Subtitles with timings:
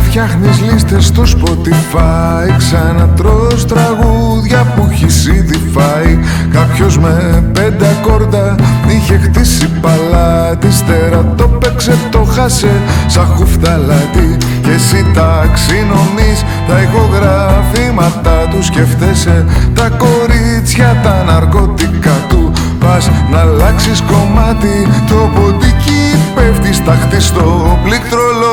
[0.00, 2.54] Φτιάχνεις λίστες στο Spotify.
[2.58, 6.18] Ξανατρως τραγούδια που έχεις ήδη φάει.
[6.52, 8.54] Κάποιος με πέντε ακόρτα
[8.88, 10.72] είχε χτίσει παλάτι.
[10.72, 18.66] Στέρα το παίξε το χάσε σαν χουφταλάτι Και εσύ ταξινομείς τα ηχογραφήματα τους.
[18.66, 19.44] Σκεφτέσαι
[19.74, 22.52] τα κορίτσια τα ναρκωτικά του.
[22.80, 26.02] Πας να αλλάξεις κομμάτι Το ποντίκι
[26.34, 28.51] πέφτει στάχτη στο πληκτρολόγιο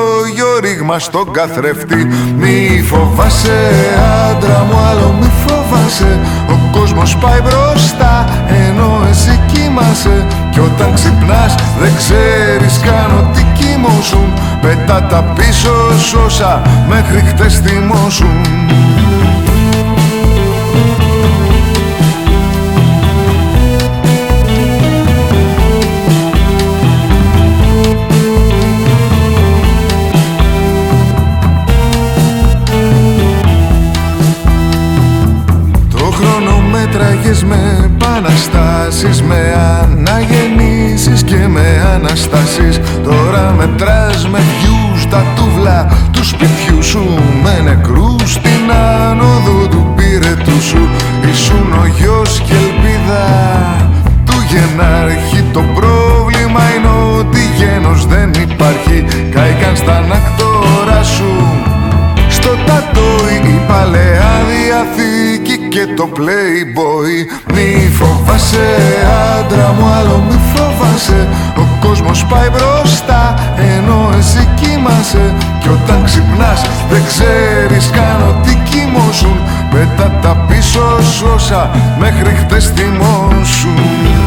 [0.61, 2.07] Ρίγμα στον καθρέφτη.
[2.38, 3.69] Μη φοβάσαι
[4.29, 6.19] άντρα μου άλλο μη φοβάσαι.
[6.50, 8.25] Ο κόσμος πάει μπροστά
[8.67, 10.25] ενώ εσύ κοιμάσαι.
[10.51, 18.45] Κι όταν ξυπνάς δεν ξέρεις καν ότι κοιμώσουν Πετά τα πίσω σώσα μέχρι χτες θυμώσουν
[37.29, 42.79] με επαναστάσεις Με αναγεννήσεις και με αναστάσεις.
[43.03, 47.03] Τώρα μετράς με βιούς τα τούβλα του σπιτιού σου.
[47.43, 48.71] Με νεκρούς στην
[49.07, 50.89] άνοδο του πύρετου σου.
[51.31, 53.25] Ήσουν ο γιος και ελπίδα
[54.25, 55.43] του γενάρχη.
[55.53, 59.05] Το πρόβλημα είναι ότι γένος δεν υπάρχει.
[59.31, 61.31] Κάηκαν στα ανακτόρα σου.
[62.29, 65.28] Στο τατόι η παλαιά διαθήκη
[65.69, 67.13] και το playboy.
[67.54, 68.68] Μη φοβάσαι
[69.39, 71.27] άντρα μου άλλο μη φοβάσαι.
[71.57, 73.33] Ο κόσμος πάει μπροστά
[73.75, 75.33] ενώ εσύ κοιμάσαι.
[75.62, 79.38] Κι όταν ξυπνάς δεν ξέρεις καν ότι κοιμώσουν.
[79.71, 81.69] Πέτα τα πίσω σώσα
[82.00, 84.19] μέχρι χτες θυμώσουν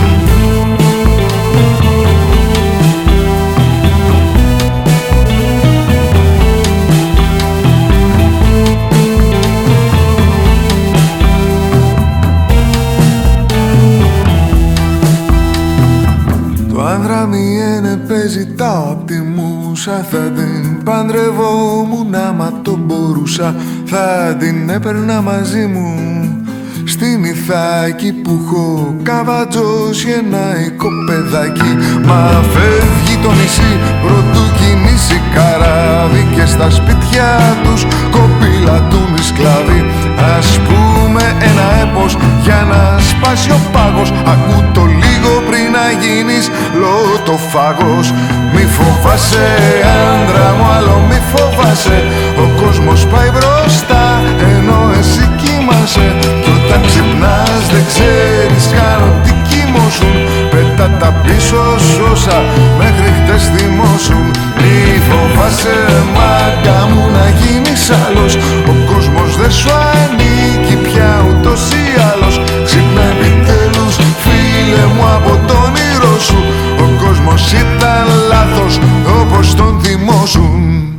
[19.87, 22.15] μουσα Θα την παντρευόμουν.
[22.15, 25.95] Άμα το μπορούσα Θα την έπαιρνα μαζί μου.
[26.85, 31.71] Στην Ιθάκη που έχω καβατζώσει ένα οικοπεδάκι
[32.07, 39.85] Μα φεύγει το νησί πρωτού κινήσει καράβι Και στα σπίτια τους κοπηλατούν οι σκλάβοι
[40.39, 44.11] Ας πούμε ένα έπος για να σπάσει ο πάγος.
[44.11, 45.52] Ακού το λίγο πριν να
[46.03, 48.07] γίνεις λότοφάγος
[48.55, 49.49] Μη φοβάσαι
[50.03, 51.99] άντρα μου άλλο μη φοβάσαι.
[52.43, 54.05] Ο κόσμος πάει μπροστά
[54.53, 56.09] ενώ εσύ κοιμάσαι.
[56.43, 60.15] Κι όταν ξυπνάς δεν ξέρεις καν ότι κοιμώσουν
[60.51, 61.63] Πέτα τα πίσω
[61.93, 62.39] σώσα
[62.81, 64.27] μέχρι χτες θυμώσουν
[64.61, 64.77] Μη
[65.09, 65.79] φοβάσαι
[66.15, 68.33] μάγκα μου να γίνεις άλλος.
[68.71, 72.35] Ο κόσμος δεν σου ανήκει πια ούτως ή άλλως.
[72.67, 73.42] Ξύπνα επιτέλους
[74.63, 76.37] φίλε μου από το όνειρό σου
[76.79, 78.79] Ο κόσμος ήταν λάθος
[79.21, 80.92] όπως τον θυμώσουν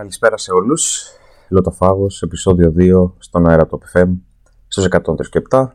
[0.00, 1.12] Καλησπέρα σε όλους.
[1.48, 4.08] Λοτοφάγος, επεισόδιο 2 στον αέρα του FM,
[4.68, 5.70] στους 137.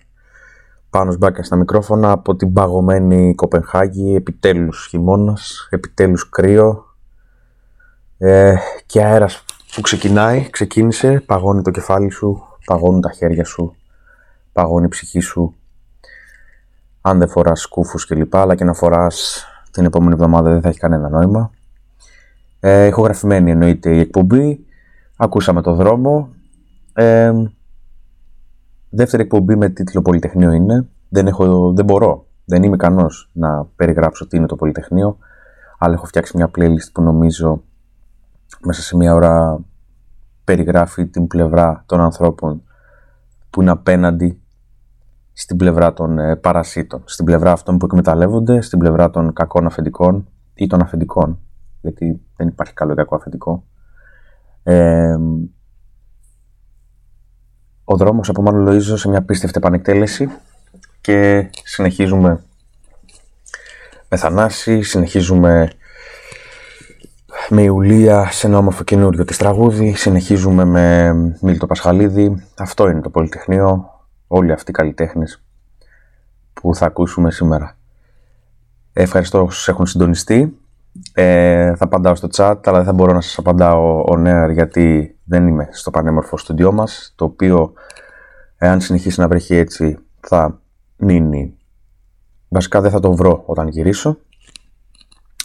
[0.90, 6.86] Πάνω σμπάκια στα μικρόφωνα από την παγωμένη Κοπενχάγη, επιτέλους χειμώνας, επιτέλους κρύο
[8.18, 8.56] ε,
[8.86, 13.76] και αέρας που ξεκινάει, ξεκίνησε, παγώνει το κεφάλι σου, παγώνουν τα χέρια σου,
[14.52, 15.56] παγώνει η ψυχή σου.
[17.02, 20.80] Αν δεν φοράς κούφους κλπ, αλλά και να φοράς την επόμενη εβδομάδα δεν θα έχει
[20.80, 21.52] κανένα νόημα.
[22.68, 24.66] Ε, ηχογραφημένη εννοείται η εκπομπή.
[25.18, 26.30] Ακούσαμε το δρόμο.
[26.94, 27.32] Ε,
[28.90, 30.88] δεύτερη εκπομπή με τίτλο Πολυτεχνείο είναι.
[31.10, 35.18] Δεν, έχω, δεν μπορώ, δεν είμαι ικανός να περιγράψω τι είναι το Πολυτεχνείο,
[35.78, 37.64] αλλά έχω φτιάξει μια playlist που νομίζω
[38.66, 39.60] μέσα σε μια ώρα
[40.44, 42.64] περιγράφει την πλευρά των ανθρώπων
[43.50, 44.42] που είναι απέναντι
[45.34, 50.28] στην πλευρά των ε, παρασίτων, στην πλευρά αυτών που εκμεταλλεύονται, στην πλευρά των κακών αφεντικών
[50.54, 51.40] ή των αφεντικών,
[51.86, 53.64] γιατί δεν υπάρχει καλό ή κακό αφεντικό.
[54.64, 55.16] Ε,
[57.84, 60.30] ο δρόμος από Μάνο Λοΐζο σε μια πίστευτη επανεκτέλεση
[61.02, 62.44] και συνεχίζουμε
[64.10, 65.72] με Θανάση, συνεχίζουμε
[67.50, 72.44] με Ιουλία σε ένα όμορφο καινούριο της τραγούδι, συνεχίζουμε με Μίλτο Πασχαλίδη.
[72.58, 73.90] Αυτό είναι το Πολυτεχνείο,
[74.28, 75.44] όλοι αυτοί οι καλλιτέχνες
[76.54, 77.78] που θα ακούσουμε σήμερα.
[78.94, 80.58] Ευχαριστώ όσους έχουν συντονιστεί.
[81.14, 85.18] Ε, θα απαντάω στο chat, αλλά δεν θα μπορώ να σας απαντάω ο νέαρ γιατί
[85.24, 87.74] δεν είμαι στο πανέμορφο στούντιό μας, το οποίο,
[88.58, 90.62] εάν συνεχίσει να βρέχει έτσι, θα
[90.98, 91.58] μείνει.
[92.48, 94.18] Βασικά δεν θα το βρω όταν γυρίσω,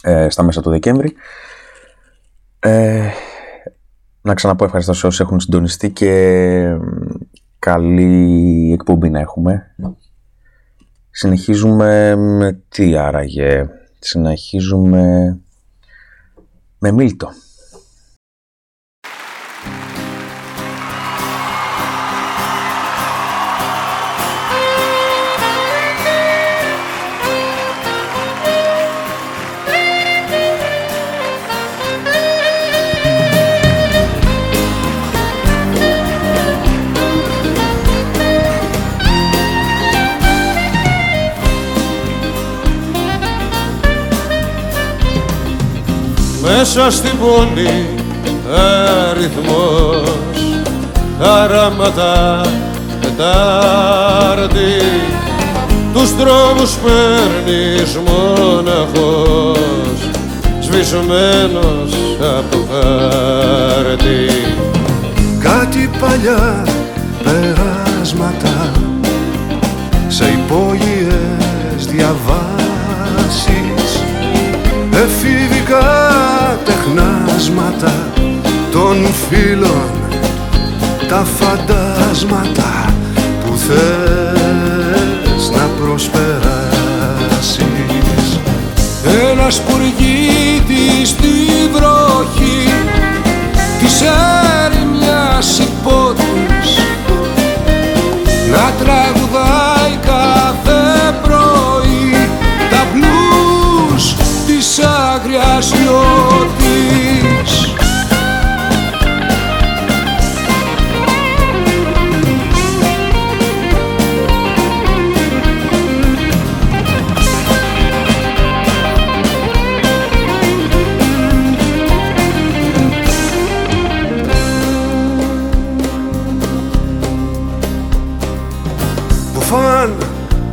[0.01, 1.13] ε, στα μέσα του Δεκέμβρη.
[2.59, 3.09] Ε,
[4.21, 6.77] να ξαναπώ ευχαριστώ σε όσους έχουν συντονιστεί και
[7.59, 9.75] καλή εκπομπή να έχουμε.
[11.09, 13.69] Συνεχίζουμε με τι άραγε.
[14.03, 15.37] Συνεχίζουμε
[16.79, 17.29] με Μίλτο.
[46.61, 47.89] Μέσα στην πόλη
[49.09, 50.19] αριθμός
[51.21, 52.41] χαράματα
[53.01, 54.81] Τετάρτη
[55.93, 59.59] τους δρόμους παίρνεις μοναχός
[60.61, 61.93] σβησμένος
[62.37, 64.29] από χάρτη.
[65.39, 66.63] Κάτι παλιά
[78.91, 79.91] των φίλων
[81.07, 82.93] τα φαντάσματα
[83.45, 86.39] που θες να προσπεράσεις.
[89.31, 91.33] Ένας σπουργίτη στη
[91.73, 92.73] βροχή
[93.79, 94.01] της
[94.65, 96.69] έρημιας υπότης
[98.51, 100.81] να τραγουδάει κάθε
[101.21, 102.27] πρωί
[102.69, 104.15] τα μπλούς
[104.47, 105.71] της άγριας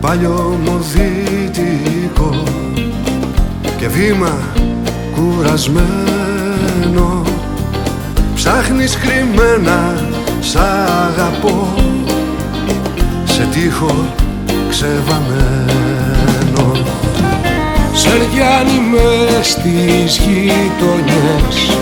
[0.01, 2.43] παλιωμοδίτικο
[3.79, 4.39] και βήμα
[5.15, 7.23] κουρασμένο.
[8.35, 9.95] Ψάχνεις κρυμμένα
[10.41, 11.75] σ' αγαπώ.
[13.25, 14.05] Σε τείχο
[14.69, 16.73] ξεβαμένο
[17.93, 21.79] Σεριάνι μες στις γειτονιές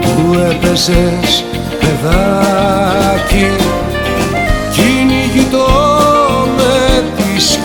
[0.00, 1.44] που έπαιζες
[1.80, 3.50] παιδάκι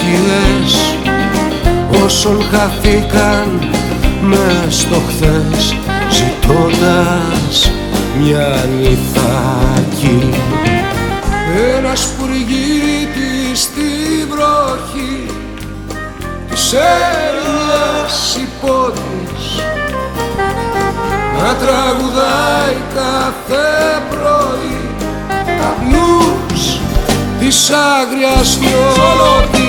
[0.07, 0.95] σκηνές
[2.03, 3.69] όσων χαθήκαν
[4.21, 5.75] μες στο χθες
[6.11, 7.71] ζητώντας
[8.19, 10.29] μια νυθάκι
[11.77, 13.81] ένας σπουργίτη στη
[14.29, 15.25] βροχή
[16.49, 19.63] της Έλληνας υπότης
[21.37, 24.89] να τραγουδάει κάθε πρωί
[25.45, 26.79] τα blues
[27.39, 29.66] της άγριας νιώτης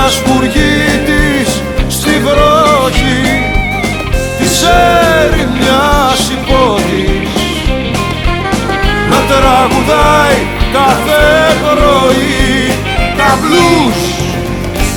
[0.00, 0.22] ένας
[1.06, 1.50] τη
[1.88, 3.22] στη βροχή
[4.38, 4.62] της
[5.22, 7.28] έρημιας υπότης
[9.10, 10.38] να τραγουδάει
[10.72, 12.72] κάθε πρωί
[13.16, 13.98] τα μπλούς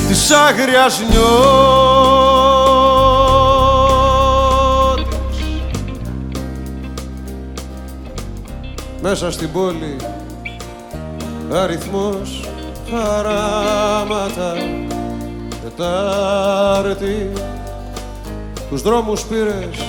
[0.08, 1.32] της άγριας νιώτης
[9.02, 9.96] Μέσα στην πόλη
[11.54, 12.44] αριθμός
[12.90, 14.56] χαράματα.
[15.78, 17.32] Τετάρτη.
[18.70, 19.86] Τους δρόμους πήρες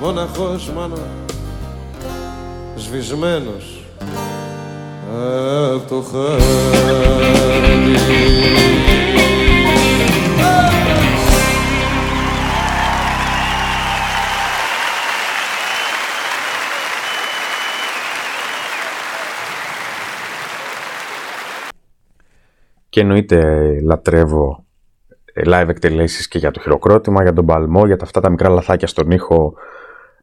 [0.00, 1.02] μοναχός μάνα
[2.76, 3.82] σβησμένος
[5.74, 6.34] από το χάρτη
[22.94, 24.64] Και εννοείται λατρεύω
[25.32, 28.48] ε, live εκτελέσεις και για το χειροκρότημα, για τον παλμό, για τα αυτά τα μικρά
[28.48, 29.54] λαθάκια στον ήχο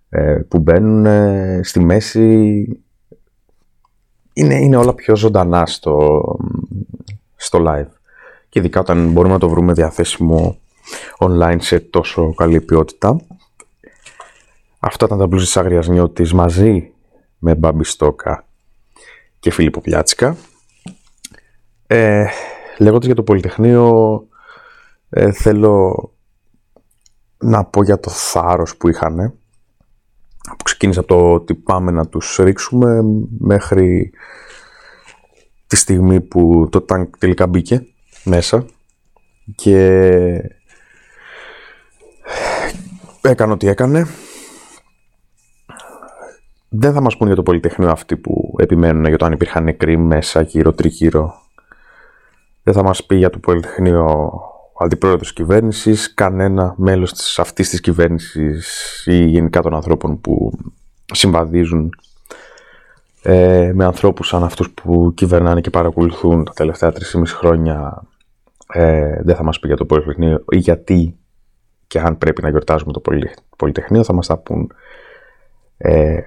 [0.09, 1.05] ε, που μπαίνουν
[1.63, 2.65] στη μέση.
[4.33, 6.21] Είναι, είναι όλα πιο ζωντανά στο,
[7.35, 7.89] στο live.
[8.49, 10.57] Και ειδικά όταν μπορούμε να το βρούμε διαθέσιμο
[11.17, 13.21] online σε τόσο καλή ποιότητα.
[14.79, 16.91] Αυτά ήταν τα blues της Άγριας Νιώτης μαζί
[17.37, 18.45] με Μπάμπη Στόκα
[19.39, 20.35] και Φίλιππο Πιάτσικα.
[21.87, 22.25] Ε,
[22.81, 24.27] Λέγοντας για το Πολυτεχνείο,
[25.09, 26.11] ε, θέλω
[27.37, 29.33] να πω για το θάρρος που είχαν,
[30.57, 33.01] που ξεκίνησε από το ότι πάμε να τους ρίξουμε
[33.39, 34.11] μέχρι
[35.67, 37.85] τη στιγμή που το τάγκ τελικά μπήκε
[38.23, 38.65] μέσα
[39.55, 39.77] και
[43.21, 44.07] έκανε ό,τι έκανε.
[46.69, 49.97] Δεν θα μας πούν για το Πολυτεχνείο αυτοί που επιμένουν για το αν υπήρχαν νεκροί
[49.97, 51.40] μέσα, γύρω τριγύρω
[52.63, 54.05] δεν θα μας πει για το Πολυτεχνείο
[54.73, 60.51] ο αντιπρόεδρος της κυβέρνησης, κανένα μέλος της, αυτής της κυβέρνησης ή γενικά των ανθρώπων που
[61.13, 61.93] συμβαδίζουν
[63.21, 68.03] ε, με ανθρώπους σαν αυτούς που κυβερνάνε και παρακολουθούν τα τελευταία 3,5 χρόνια
[68.73, 71.15] ε, δεν θα μας πει για το Πολυτεχνείο ή γιατί
[71.87, 73.01] και αν πρέπει να γιορτάζουμε το
[73.57, 74.71] Πολυτεχνείο θα μας τα πούν
[75.77, 76.19] ε,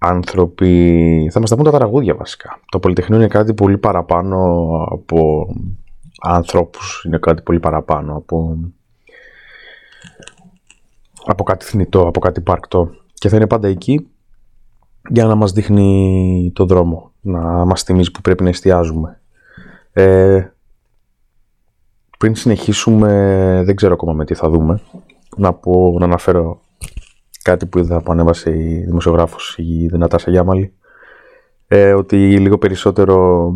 [0.00, 1.28] άνθρωποι.
[1.32, 2.60] Θα μας τα πούν τα τραγούδια βασικά.
[2.68, 5.48] Το Πολυτεχνείο είναι κάτι πολύ παραπάνω από
[6.20, 7.04] ανθρώπους.
[7.06, 8.58] Είναι κάτι πολύ παραπάνω από,
[11.26, 12.90] από κάτι θνητό, από κάτι πάρκτο.
[13.14, 14.08] Και θα είναι πάντα εκεί
[15.08, 17.12] για να μας δείχνει το δρόμο.
[17.20, 19.20] Να μας θυμίζει που πρέπει να εστιάζουμε.
[19.92, 20.46] Ε,
[22.18, 24.80] πριν συνεχίσουμε, δεν ξέρω ακόμα με τι θα δούμε.
[25.36, 26.60] Να, πω, να αναφέρω
[27.42, 30.74] κάτι που είδα που ανέβασε η δημοσιογράφος η Δυνατάσα Γιάμαλη
[31.68, 33.54] ε, ότι λίγο περισσότερο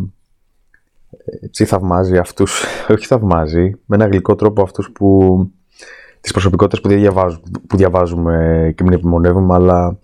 [1.41, 5.39] έτσι θαυμάζει αυτούς, όχι θαυμάζει, με ένα γλυκό τρόπο αυτούς που
[6.21, 9.99] τις προσωπικότητες που, διαβάζουμε, που διαβάζουμε και μην επιμονεύουμε, αλλά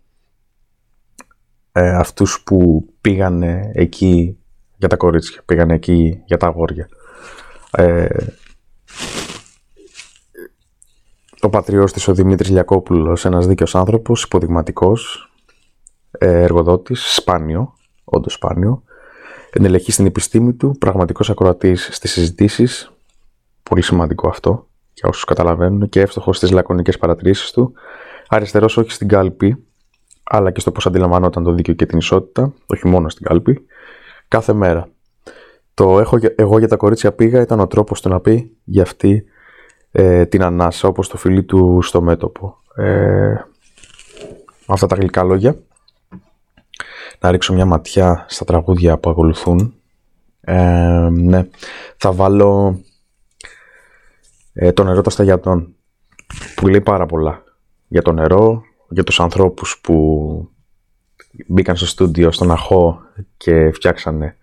[1.71, 4.37] ε, αυτούς που πήγανε εκεί
[4.77, 6.89] για τα κορίτσια, πήγανε εκεί για τα αγόρια.
[7.71, 8.07] Ε,
[11.41, 15.31] ο πατριώστης ο Δημήτρης Λιακόπουλος, ένας δίκαιος άνθρωπος, υποδειγματικός,
[16.11, 17.73] ε, εργοδότης, σπάνιο,
[18.03, 18.83] όντως σπάνιο,
[19.51, 22.91] ενελεχή στην επιστήμη του, πραγματικός ακροατής στις συζητήσεις,
[23.63, 27.73] πολύ σημαντικό αυτό για όσους καταλαβαίνουν και εύστοχος στις λακωνικές παρατηρήσεις του,
[28.27, 29.65] αριστερός όχι στην κάλπη,
[30.23, 33.65] αλλά και στο πώς αντιλαμβανόταν το δίκαιο και την ισότητα, όχι μόνο στην κάλπη,
[34.27, 34.89] κάθε μέρα.
[35.73, 39.25] Το έχω, εγώ για τα κορίτσια πήγα ήταν ο τρόπος του να πει για αυτή
[39.91, 42.57] ε, την ανάσα όπως το φιλί του στο μέτωπο.
[42.75, 43.33] Ε,
[44.65, 45.55] αυτά τα γλυκά λόγια.
[47.19, 49.75] Να ρίξω μια ματιά στα τραγούδια που ακολουθούν.
[50.41, 51.47] Ε, ναι,
[51.97, 52.79] θα βάλω
[54.53, 55.75] ε, το νερό των σταγιατών
[56.55, 57.43] που λέει πάρα πολλά
[57.87, 60.49] για το νερό, για τους ανθρώπους που
[61.47, 63.01] μπήκαν στο στούντιο στον Αχώ
[63.37, 64.35] και φτιάξανε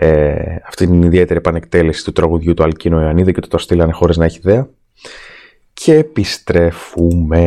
[0.00, 4.16] ε, αυτή την ιδιαίτερη επανεκτέλεση του τραγουδιού του Αλκίνο Ιωαννίδη και το το στείλανε χωρίς
[4.16, 4.68] να έχει ιδέα.
[5.72, 7.46] Και επιστρέφουμε.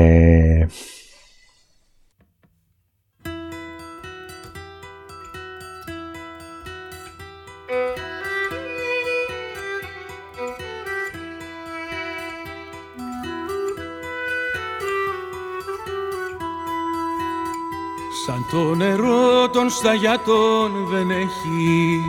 [18.25, 22.01] Σαν το νερό των σταγιάτων δεν έχει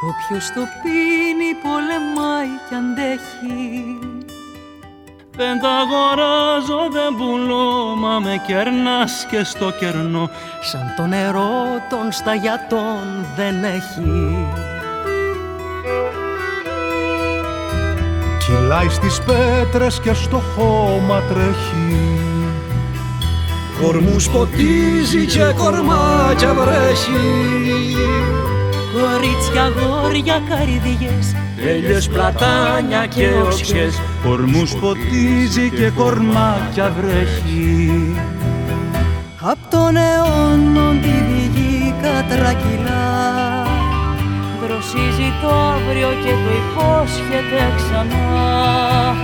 [0.00, 3.98] Όποιος το πίνει πολεμάει κι αντέχει.
[5.36, 10.30] Δεν τα αγοράζω, δεν πουλώ, μα με κερνάς και στο κερνό.
[10.60, 11.52] Σαν το νερό
[11.90, 14.46] των σταγιατών δεν έχει.
[18.38, 22.20] Κυλάει στις πέτρες και στο χώμα τρέχει.
[23.82, 27.88] Κορμούς ποτίζει και κορμάκια βρέχει
[28.92, 38.14] Κορίτσια, γόρια, καρδιές Τέλειες, πλατάνια και οξιές Κορμούς ποτίζει και κορμάκια βρέχει.
[39.40, 43.06] Απ' τον αιώνων τη διγή κατρακυλά
[44.62, 49.16] Δροσίζει το αύριο και το υπόσχεται ξανά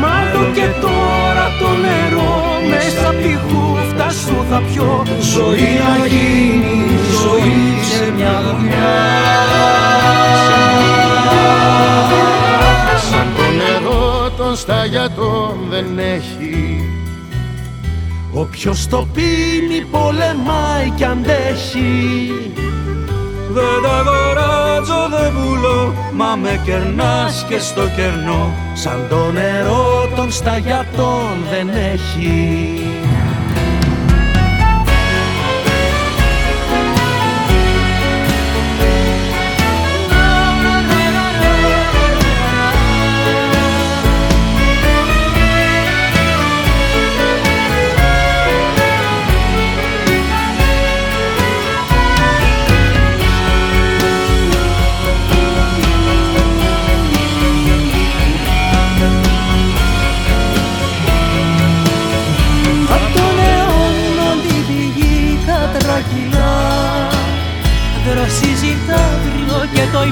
[0.00, 2.32] Μα εδώ και τώρα το νερό
[2.70, 5.02] μέσα απ' τη χούφτα σου θα πιω.
[5.20, 8.94] Ζωή να γίνει, ζωή σε μια γωνιά.
[13.10, 16.86] Σαν το νερό των σταγιατών δεν έχει.
[18.34, 22.30] Όποιος το πίνει πολεμάει κι αντέχει
[23.52, 28.52] Δεν τα αγοράζω, δεν πουλώ Μα με κερνάς και στο κερνό.
[28.74, 32.80] Σαν το νερό των σταγιατών δεν έχει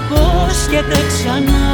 [0.00, 1.68] υπόσχεται ξανά.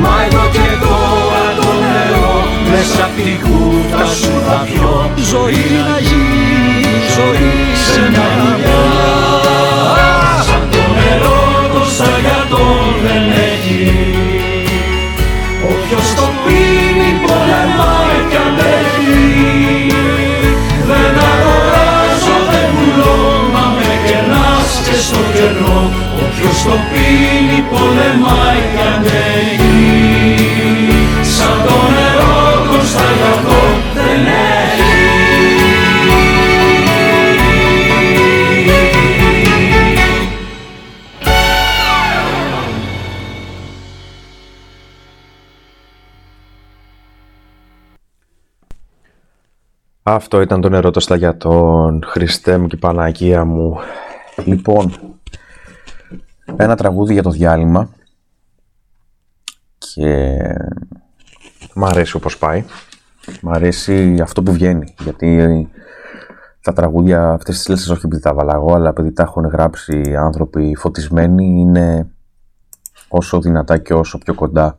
[0.00, 5.10] Μα εδώ και τώρα το νερό μέσα απ' τη κούτα σου θα πιω.
[5.30, 7.52] Ζωή να γίνει, ζωή
[7.84, 9.23] σε μια γραμμιά
[26.66, 29.72] Όποιος το πίνει πολεμάει κι αντέχει
[31.22, 32.36] Σαν το νερό
[32.70, 33.60] το σταγιατό
[33.94, 34.92] δεν έχει.
[50.02, 53.78] Αυτό ήταν το νερό το σταγιατών, Χριστέ μου και Παναγία μου.
[54.44, 55.13] Λοιπόν,
[56.56, 57.88] ένα τραγούδι για το διάλειμμα
[59.78, 60.38] και
[61.74, 62.64] μ' αρέσει όπως πάει.
[63.42, 65.68] Μ' αρέσει αυτό που βγαίνει, γιατί
[66.60, 70.16] τα τραγούδια αυτές τις λίστες, όχι επειδή τα βάλα εγώ, αλλά επειδή τα έχουν γράψει
[70.16, 72.08] άνθρωποι φωτισμένοι, είναι
[73.08, 74.76] όσο δυνατά και όσο πιο κοντά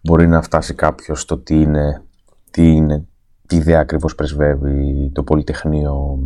[0.00, 2.02] μπορεί να φτάσει κάποιος στο τι είναι,
[2.50, 3.06] τι είναι,
[3.46, 6.18] τι ιδέα ακριβώς πρεσβεύει το Πολυτεχνείο.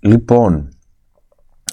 [0.00, 0.68] Λοιπόν,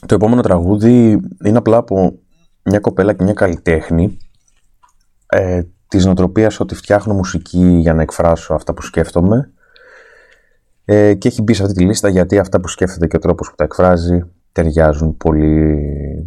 [0.07, 2.19] το επόμενο τραγούδι είναι απλά από
[2.63, 4.17] μια κοπέλα και μια καλλιτέχνη
[5.27, 9.51] ε, της νοοτροπίας ότι φτιάχνω μουσική για να εκφράσω αυτά που σκέφτομαι
[10.85, 13.49] ε, και έχει μπει σε αυτή τη λίστα γιατί αυτά που σκέφτεται και ο τρόπος
[13.49, 15.77] που τα εκφράζει ταιριάζουν πολύ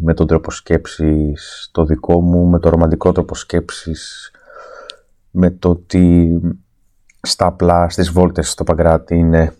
[0.01, 4.31] με τον τρόπο σκέψης το δικό μου, με το ρομαντικό τρόπο σκέψης,
[5.31, 6.29] με το ότι
[7.21, 9.53] στα απλά, στις βόλτες στο Παγκράτη είναι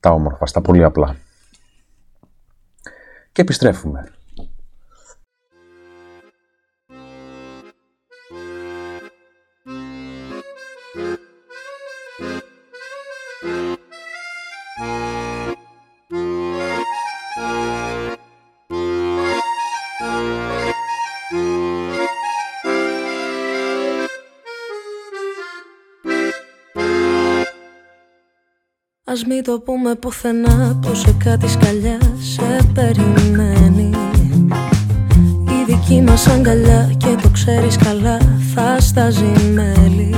[0.00, 1.16] τα όμορφα, στα πολύ απλά.
[3.32, 4.10] Και επιστρέφουμε.
[29.12, 33.90] Ας μην το πούμε πουθενά που σε κάτι σκαλιά σε περιμένει.
[35.48, 38.18] Η δική μας αγκαλιά και το ξέρεις καλά
[38.54, 40.14] θα στάζει μέλη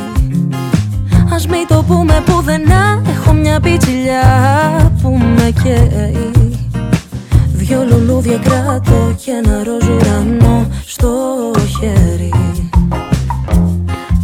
[1.35, 4.23] Ας μην το πούμε πουθενά έχω μια πιτσιλιά
[5.03, 6.61] που με καίει.
[7.53, 11.11] Δυο λουλούδια κράτω και ένα ροζ ουρανό στο
[11.79, 12.33] χέρι.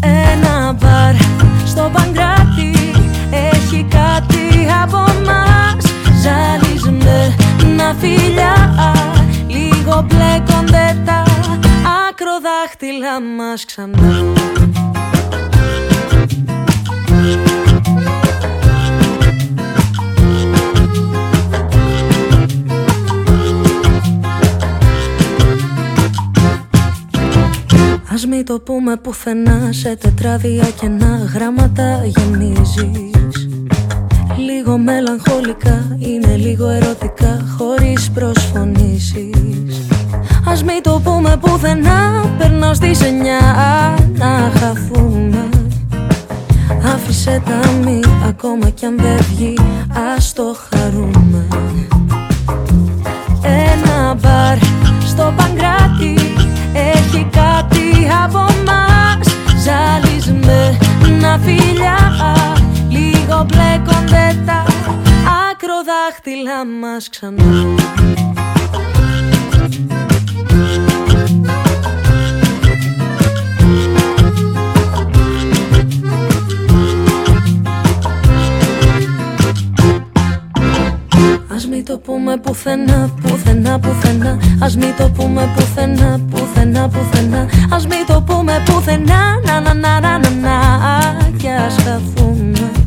[0.00, 1.14] Ένα μπαρ
[1.66, 2.39] στο Παγκράτη
[6.20, 8.74] μας Ζαλισμένα φιλιά
[9.46, 11.22] Λίγο μπλέκονται τα
[12.09, 13.98] ακροδάχτυλα μας ξανά.
[28.12, 33.10] Ας μην το πούμε πουθενά σε τετράδια κενά γράμματα γεμίζεις
[34.70, 39.88] Λίγο μελαγχολικά, είναι λίγο ερωτικά χωρίς προσφωνήσεις.
[40.46, 43.40] Ας μην το πούμε πουθενά, περνάω στη σενιά
[44.12, 45.48] να χαθούμε.
[46.94, 49.54] Άφησε τα μη ακόμα κι αν δεν βγει
[50.16, 51.46] Ας το χαρούμε.
[53.42, 54.80] Ένα μπαρ
[66.11, 67.44] ακροδάχτυλα μας ξανά.
[81.55, 84.38] Ας μην το πούμε πουθενά, πουθενά, πουθενά.
[84.61, 87.49] Ας μην το πούμε πουθενά, πουθενά, πουθενά.
[87.70, 90.59] Ας μην το πούμε πουθενά, να να να να να να.
[91.38, 92.80] Κι ας χαθούμε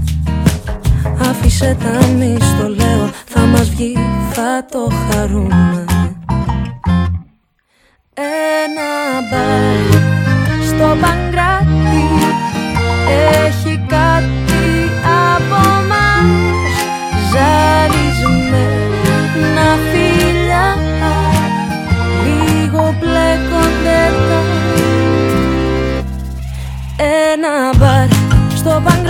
[1.29, 3.97] Άφησε τα μη στο λέω, θα μας βγει,
[4.31, 5.85] θα το χαρούμε.
[8.13, 8.91] Ένα
[9.29, 9.77] μπαρ
[10.67, 12.05] στο Παγκράτη
[13.45, 14.65] έχει κάτι
[15.31, 16.27] από μας.
[17.31, 18.57] Ζαλισμένα
[19.91, 20.67] φίλια
[22.23, 24.39] λίγο μπλέκονται τα.
[27.33, 28.07] Ένα μπαρ
[28.55, 29.02] στο Παγκράτη έχει κάτι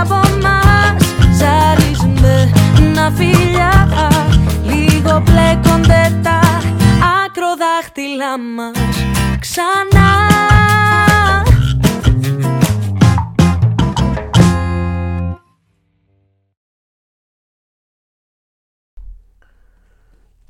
[0.00, 3.88] από μας ζαλισμένα φίλια
[4.62, 6.40] λίγο μπλέκονται τα
[7.24, 8.78] ακροδάχτυλα μας
[9.40, 10.16] ξανά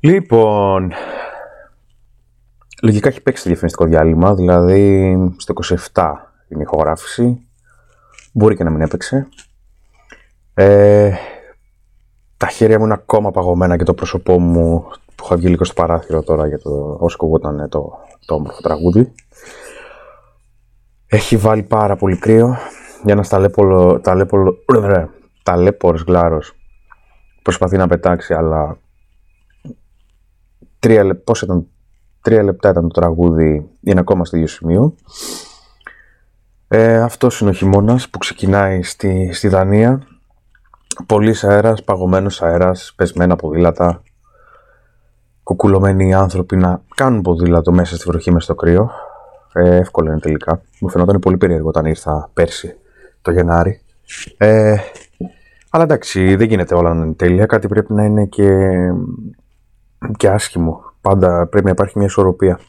[0.01, 0.91] Λοιπόν,
[2.81, 5.53] λογικά έχει παίξει το διαφημιστικό διάλειμμα, δηλαδή στο
[5.93, 6.03] 27
[6.47, 7.48] είναι η ηχογράφηση.
[8.33, 9.27] Μπορεί και να μην έπαιξε.
[10.53, 11.13] Ε,
[12.37, 15.73] τα χέρια μου είναι ακόμα παγωμένα και το πρόσωπό μου που είχα βγει λίγο στο
[15.73, 17.91] παράθυρο τώρα για το όσο κουβόταν το,
[18.25, 19.11] το όμορφο τραγούδι.
[21.07, 22.57] Έχει βάλει πάρα πολύ κρύο
[23.03, 24.57] για ένας ταλέπολο, ταλέπολο,
[25.43, 26.53] ταλέπορος γλάρος
[27.41, 28.77] προσπαθεί να πετάξει αλλά
[30.79, 31.67] τρία, λεπ, πώς ήταν,
[32.21, 34.95] τρία λεπτά ήταν το τραγούδι είναι ακόμα στο ίδιο σημείο
[36.71, 40.07] ε, αυτός είναι ο χειμώνας που ξεκινάει στη, στη Δανία
[41.05, 44.01] Πολύς αέρας, παγωμένος αέρας, πεσμένα ποδήλατα
[45.43, 48.91] κουκουλωμένοι άνθρωποι να κάνουν ποδήλατο μέσα στη βροχή, μέσα στο κρύο.
[49.53, 50.61] Ε, εύκολο είναι τελικά.
[50.79, 52.75] Μου φαινόταν πολύ περίεργο όταν ήρθα πέρσι
[53.21, 53.81] το Γενάρη.
[54.37, 54.75] Ε,
[55.69, 57.45] αλλά εντάξει, δεν γίνεται όλα να είναι τέλεια.
[57.45, 58.69] Κάτι πρέπει να είναι και,
[60.17, 60.83] και άσχημο.
[61.01, 62.59] Πάντα πρέπει να υπάρχει μια ισορροπία.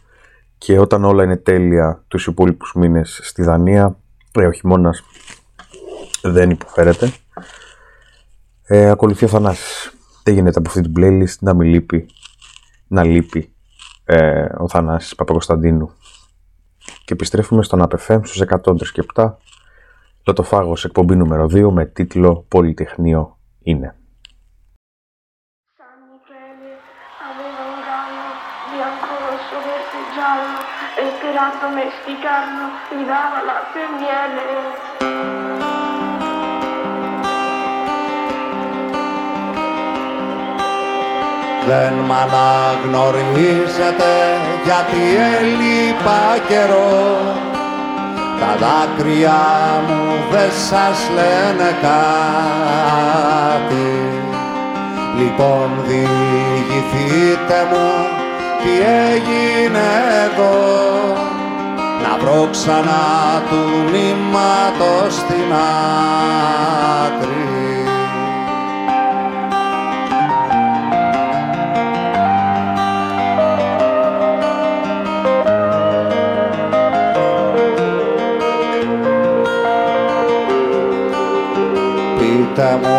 [0.60, 3.96] Και όταν όλα είναι τέλεια τους υπόλοιπους μήνες στη Δανία,
[4.32, 5.02] ε, ο χειμώνας
[6.22, 7.12] δεν υποφέρεται.
[8.62, 9.92] Ε, ακολουθεί ο Θανάσης.
[10.22, 12.06] Δεν γίνεται από αυτή την playlist να μην λείπει
[12.86, 13.54] να λείπει
[14.04, 15.90] ε, ο Θανάσης Παπακοσταντίνου.
[17.04, 18.42] Και επιστρέφουμε στον ΑΠΕΦΕΜ στους
[19.14, 19.34] 107
[20.26, 23.99] Λοτοφάγος εκπομπή νούμερο 2 με τίτλο Πολυτεχνείο είναι.
[31.40, 34.44] Esperato mesticarlo, mi dava latte e miele.
[41.66, 44.12] Δεν μ' αναγνωρίζετε
[44.64, 45.02] γιατί
[45.38, 47.18] έλειπα καιρό
[48.40, 49.42] Τα δάκρυα
[49.86, 53.90] μου δεν σας λένε κάτι
[55.18, 57.88] Λοιπόν διηγηθείτε μου
[58.62, 58.72] τι
[59.12, 59.88] έγινε
[60.24, 60.58] εδώ
[62.02, 65.52] Να βρω ξανά του νήματος στην
[67.02, 67.40] άκρη.
[82.18, 82.98] Πείτε μου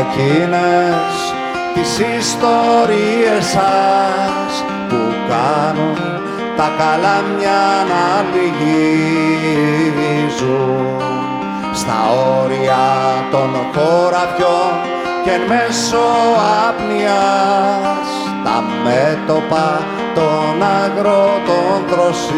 [0.00, 1.34] εκείνες
[1.74, 4.96] τις ιστορίες σας που
[5.28, 6.20] κάνουν
[6.60, 8.60] τα καλάμια να λυγίζουν
[11.72, 11.98] στα
[12.42, 12.86] όρια
[13.30, 14.74] των χωραφιών
[15.24, 16.06] και εν μέσω
[16.68, 18.08] απνιάς
[18.44, 19.68] τα μέτωπα
[20.14, 22.30] των αγρότων δροσίζουν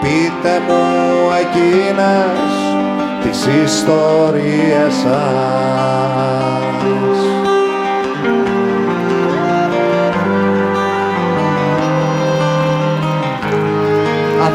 [0.00, 0.84] πείτε μου
[1.40, 2.50] εκείνες
[3.22, 5.22] τις ιστορίες σας.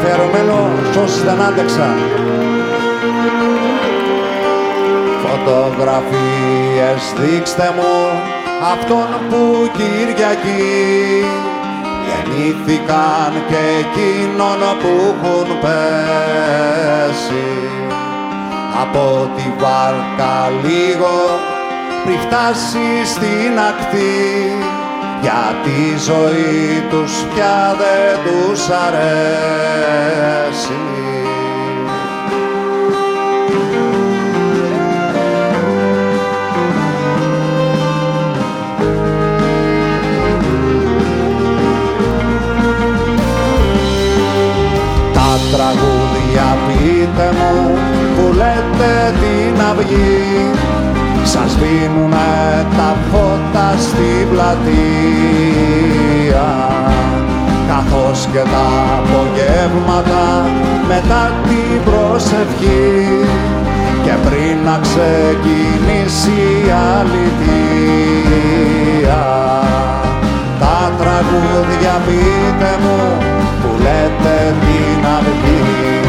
[0.00, 1.98] Αφιερωμένο σ' όσοι δεν άντεξαν.
[5.24, 7.94] Φωτογραφίες δείξτε μου
[8.72, 11.24] αυτόν που Κυριακή
[12.04, 14.92] δεν γεννήθηκαν και εκείνων που
[15.28, 17.48] έχουν πέσει
[18.82, 21.14] από τη βάρκα λίγο
[22.04, 24.77] πριν φτάσει στην ακτή
[25.20, 30.72] για τη ζωή τους πια δεν τους αρέσει.
[45.12, 47.78] Τα τραγούδια πείτε μου
[48.16, 50.67] που λέτε την αυγή
[51.32, 55.68] σας σβήνουνε τα φώτα στην πλατεία.
[57.68, 60.24] Καθώς και τα απογεύματα
[60.88, 62.96] μετά την προσευχή.
[64.04, 67.98] Και πριν να ξεκινήσει η αλήθεια
[70.60, 73.00] τα τραγούδια πείτε μου
[73.60, 76.07] που λέτε την αυγή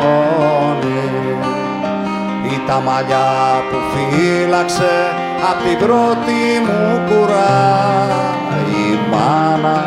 [0.00, 1.36] χιόνι
[2.54, 4.96] ή τα μαλλιά που φύλαξε
[5.50, 7.64] απ' την πρώτη μου κουρά
[8.84, 9.78] η μάνα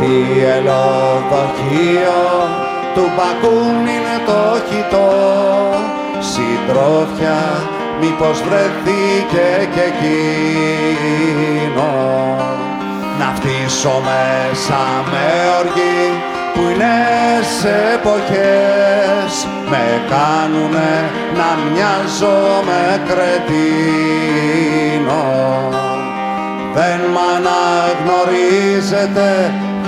[0.09, 0.85] Το πτύελο
[1.29, 2.23] δοχείο
[2.95, 5.11] του μπακούν είναι το χιτό.
[6.19, 7.39] Συντρόφια
[7.99, 11.91] μήπως βρεθήκε και εκείνο
[13.19, 14.81] Να φτύσω μέσα
[15.11, 15.27] με
[15.59, 16.03] οργή
[16.53, 16.97] που είναι
[17.59, 19.31] σε εποχές.
[19.69, 20.93] Με κάνουνε
[21.37, 25.23] να μοιάζω με κρετίνο.
[26.73, 29.29] Δεν μ' αναγνωρίζετε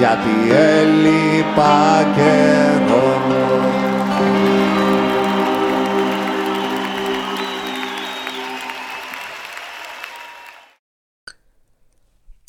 [0.02, 3.20] γιατί έλειπα καιρό.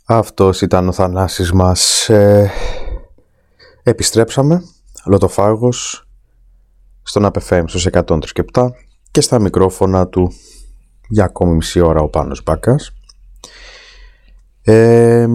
[0.05, 2.09] Αυτός ήταν ο Θανάσης μας.
[2.09, 2.51] Ε,
[3.83, 4.63] επιστρέψαμε,
[5.07, 6.09] Λοτοφάγος,
[7.03, 8.71] στον APFM στους 103
[9.11, 10.33] και στα μικρόφωνα του
[11.09, 12.93] για ακόμη μισή ώρα ο Πάνος Μπάκας.
[14.63, 15.27] Ε,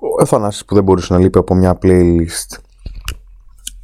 [0.00, 2.58] ο Θανάσης που δεν μπορούσε να λείπει από μια playlist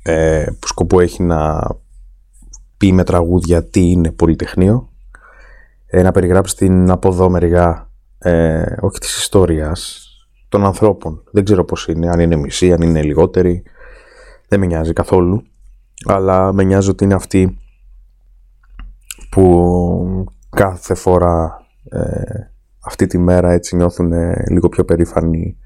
[0.03, 1.63] ε, που σκοπό έχει να
[2.77, 4.89] πει με τραγούδια τι είναι πολυτεχνείο
[5.87, 10.09] ε, να περιγράψει την από εδώ μεριά ε, όχι της ιστορίας
[10.49, 11.23] των ανθρώπων.
[11.31, 13.63] Δεν ξέρω πως είναι, αν είναι μισή, αν είναι λιγότεροι
[14.49, 15.43] δεν με νοιάζει καθόλου
[16.07, 17.59] αλλά με νοιάζει ότι είναι αυτοί
[19.31, 22.01] που κάθε φορά ε,
[22.85, 24.13] αυτή τη μέρα έτσι νιώθουν
[24.51, 25.59] λίγο πιο περήφανοι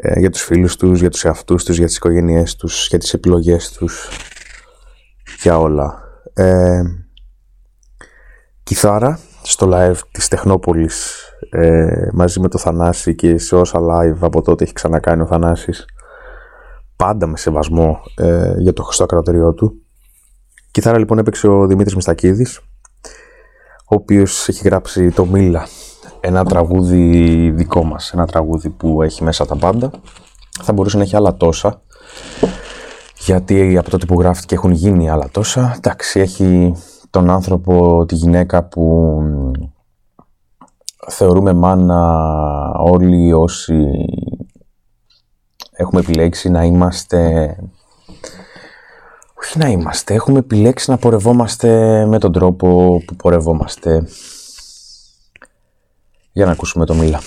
[0.00, 3.14] ε, για τους φίλους τους, για τους εαυτούς τους, για τις οικογένειές τους, για τις
[3.14, 4.08] επιλογές τους,
[5.42, 6.02] για όλα.
[6.34, 6.82] Ε,
[8.62, 14.42] κιθάρα στο live της Τεχνόπολης ε, μαζί με το Θανάση και σε όσα live από
[14.42, 15.84] τότε έχει ξανακάνει ο Θανάσης
[16.96, 19.82] πάντα με σεβασμό ε, για το χρηστό ακροατήριό του.
[20.70, 22.60] Κιθάρα λοιπόν έπαιξε ο Δημήτρης Μιστακίδης
[23.90, 25.66] ο οποίος έχει γράψει το Μίλα
[26.20, 29.90] ένα τραγούδι δικό μας, ένα τραγούδι που έχει μέσα τα πάντα.
[30.62, 31.82] Θα μπορούσε να έχει άλλα τόσα,
[33.18, 35.72] γιατί από τότε που γράφτηκε έχουν γίνει άλλα τόσα.
[35.76, 36.74] Εντάξει, έχει
[37.10, 39.18] τον άνθρωπο, τη γυναίκα που
[41.08, 42.30] θεωρούμε μάνα
[42.78, 43.86] όλοι όσοι
[45.72, 47.56] έχουμε επιλέξει να είμαστε
[49.40, 54.08] όχι να είμαστε, έχουμε επιλέξει να πορευόμαστε με τον τρόπο που πορευόμαστε
[56.38, 57.20] για να ακούσουμε το Μίλα.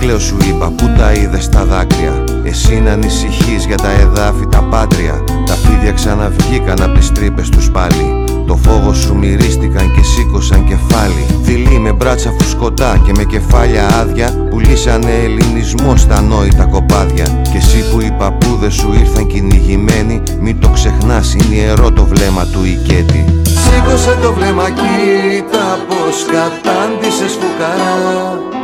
[0.00, 2.24] δεν σου είπα που τα είδες στα δάκρυα.
[2.44, 2.98] Εσύ να
[3.66, 5.24] για τα εδάφη τα πάτρια.
[5.46, 8.24] Τα φίδια ξαναβγήκαν από τις τρύπες τους πάλι.
[8.46, 11.26] Το φόβο σου μυρίστηκαν και σήκωσαν κεφάλι.
[11.42, 17.24] Δειλή με μπράτσα φουσκωτά και με κεφάλια άδεια Πουλήσανε ελληνισμό στα νόητα κοπάδια.
[17.42, 22.44] Και εσύ που οι παππούδες σου ήρθαν κυνηγημένοι Μη το ξεχνάς είναι ιερό το βλέμμα
[22.44, 23.24] του ηκέτη.
[23.44, 28.63] Σήκωσε το βλέμμα κοίτα πως κατάντησες φουκαρά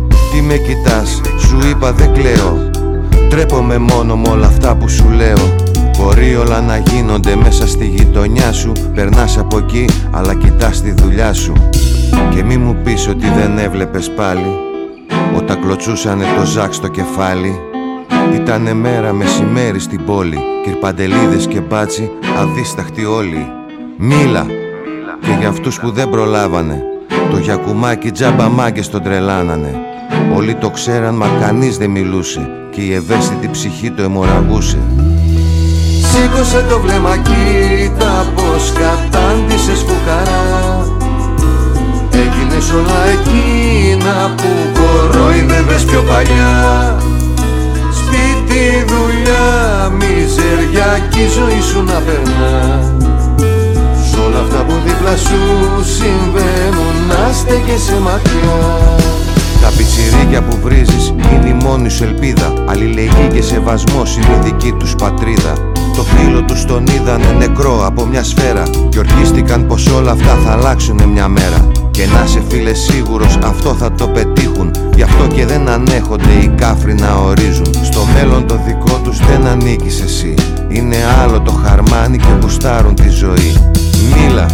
[0.31, 2.69] Τι με κοιτάς, σου είπα δεν κλαίω.
[3.29, 5.55] Τρέπομαι μόνο με όλα αυτά που σου λέω.
[5.97, 8.71] Μπορεί όλα να γίνονται μέσα στη γειτονιά σου.
[8.93, 11.53] Περνάς από εκεί, αλλά κοιτάς τη δουλειά σου.
[12.35, 14.55] Και μη μου πεις ότι δεν έβλεπες πάλι.
[15.37, 17.59] Όταν κλωτσούσανε το ζάκ στο κεφάλι.
[18.35, 20.37] Ήτανε μέρα μεσημέρι στην πόλη.
[20.63, 23.47] Κυρπαντελίδες και μπάτσι αδίσταχτοι όλοι.
[23.97, 24.45] Μίλα.
[25.21, 26.83] Και για αυτούς που δεν προλάβανε
[27.31, 29.90] Το γιακουμάκι τζάμπα μάγκες τον τρελάνανε
[30.41, 32.49] Όλοι το ξέραν μα κανείς δεν μιλούσε.
[32.71, 34.77] Και η ευαίσθητη ψυχή το αιμορραγούσε.
[36.09, 40.85] Σήκωσε το βλέμμα κοίτα πως κατάντησες φουκαρά.
[42.11, 46.97] Έγινες όλα εκείνα που κορόιδευες πιο παλιά.
[47.99, 52.79] Σπίτι, δουλειά, μιζεριά κι η ζωή σου να περνά.
[54.09, 55.39] Σ' όλα αυτά που δίπλα σου
[55.97, 59.01] συμβαίνουν να στέκεσαι μακριά.
[59.01, 59.10] τα
[59.77, 62.53] πιτσιρίκια που βρίζεις είναι η μόνη σου ελπίδα.
[62.67, 65.53] Αλληλεγγύη και σεβασμός είναι η δική τους πατρίδα.
[65.95, 68.63] Το φίλο τους τον είδανε νεκρό από μια σφαίρα.
[68.89, 71.71] Και ορκίστηκαν πως όλα αυτά θα αλλάξουνε μια μέρα.
[71.91, 74.71] Και να σε φίλε σίγουρος αυτό θα το πετύχουν.
[74.95, 77.73] Γι' αυτό και δεν ανέχονται οι κάφροι να ορίζουν.
[77.83, 80.33] Στο μέλλον το δικό τους δεν ανήκεις εσύ.
[80.69, 83.55] Είναι άλλο το χαρμάνι και μπουστάρουν τη ζωή.
[84.13, 84.45] Μίλα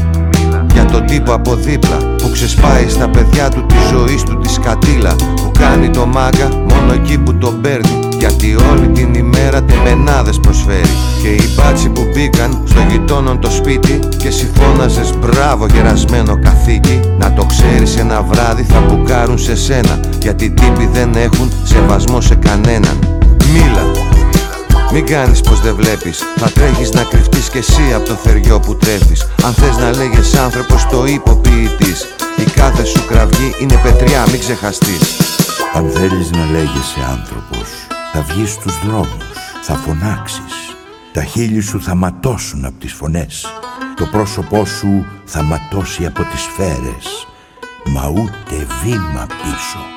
[0.78, 5.16] για τον τύπο από δίπλα που ξεσπάει στα παιδιά του τη ζωή του της σκατήλα
[5.16, 10.96] που κάνει το μάγκα μόνο εκεί που τον παίρνει γιατί όλη την ημέρα τεμενάδες προσφέρει.
[11.22, 17.34] Και οι μπάτσι που μπήκαν στο γειτόνον το σπίτι και συμφώναζες μπράβο γερασμένο καθήκη να
[17.34, 23.00] το ξέρεις ένα βράδυ θα μπουκάρουν σε σένα γιατί τύποι δεν έχουν σεβασμό σε κανέναν
[23.54, 24.07] Μίλα
[24.92, 26.24] Μην κάνεις πως δεν βλέπεις.
[26.36, 29.28] Θα τρέχεις να κρυφτείς κι εσύ από το θεριό που τρέφεις.
[29.46, 32.06] Αν θες να λέγες άνθρωπος το υποποιητής.
[32.38, 35.18] Η κάθε σου κραυγή είναι πετριά μην ξεχαστείς.
[35.74, 37.70] Αν θέλεις να λέγεσαι άνθρωπος
[38.14, 39.26] Θα βγεις στους δρόμους
[39.62, 40.76] Θα φωνάξεις.
[41.14, 43.46] Τα χείλη σου θα ματώσουν από τις φωνές.
[43.96, 47.28] Το πρόσωπό σου θα ματώσει από τις σφαίρες.
[47.86, 49.97] Μα ούτε βήμα πίσω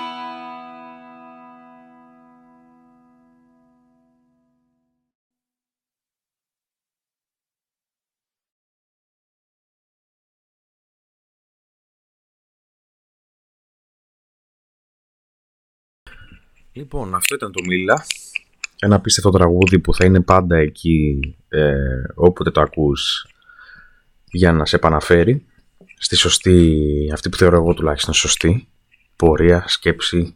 [16.73, 18.05] Λοιπόν, αυτό ήταν το Μίλα.
[18.81, 21.75] Ένα απίστευτο τραγούδι που θα είναι πάντα εκεί ε,
[22.14, 23.27] όποτε το ακούς
[24.25, 25.47] για να σε επαναφέρει
[25.99, 28.68] στη σωστή, αυτή που θεωρώ εγώ τουλάχιστον σωστή,
[29.16, 30.35] πορεία, σκέψη.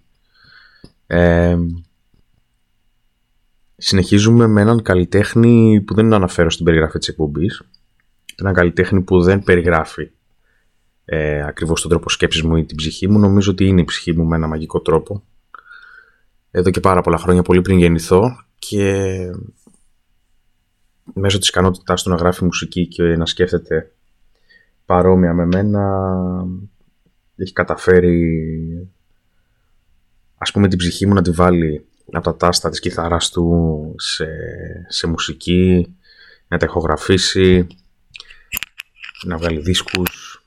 [1.07, 1.57] Ε,
[3.77, 7.63] συνεχίζουμε με έναν καλλιτέχνη που δεν αναφέρω στην περιγραφή της εκπομπής.
[8.37, 10.11] Έναν καλλιτέχνη που δεν περιγράφει
[11.05, 13.19] ε, ακριβώς τον τρόπο σκέψης μου ή την ψυχή μου.
[13.19, 15.23] Νομίζω ότι είναι η ψυχή μου με ένα μαγικό τρόπο
[16.57, 19.17] εδώ και πάρα πολλά χρόνια, πολύ πριν γεννηθώ και
[21.15, 23.93] μέσω της ικανότητάς του να γράφει μουσική και να σκέφτεται
[24.87, 26.07] παρόμοια με μένα
[27.37, 28.89] έχει καταφέρει
[30.39, 34.27] ας πούμε την ψυχή μου να τη βάλει από τα τάστα της κιθάρας του σε,
[34.89, 35.95] σε μουσική
[36.49, 37.67] να τα ηχογραφήσει
[39.25, 40.45] να βγάλει δίσκους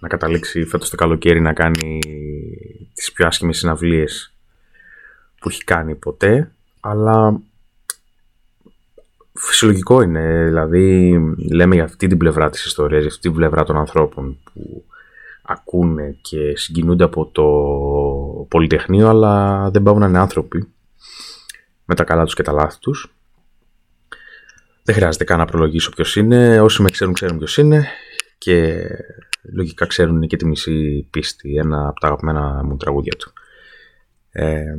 [0.00, 1.98] να καταλήξει φέτος το καλοκαίρι να κάνει
[2.94, 4.30] τις πιο άσχημες συναυλίες
[5.46, 7.40] που έχει κάνει ποτέ, αλλά
[9.32, 11.18] φυσιολογικό είναι, δηλαδή
[11.52, 14.84] λέμε για αυτή την πλευρά της ιστορίας, για αυτή την πλευρά των ανθρώπων που
[15.42, 17.44] ακούνε και συγκινούνται από το
[18.48, 20.68] πολυτεχνείο, αλλά δεν πάβουν να είναι άνθρωποι
[21.84, 23.14] με τα καλά τους και τα λάθη τους.
[24.82, 27.86] Δεν χρειάζεται καν να προλογίσω ποιος είναι, όσοι με ξέρουν ξέρουν ποιος είναι
[28.38, 28.86] και
[29.52, 33.32] λογικά ξέρουν και τη μισή πίστη, ένα από τα αγαπημένα μου τραγούδια του.
[34.30, 34.74] Ε,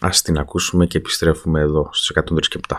[0.00, 2.76] Ας την ακούσουμε και επιστρέφουμε εδώ στους 103 και 7.